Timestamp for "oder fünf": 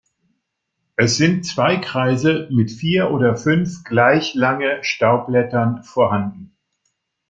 3.11-3.83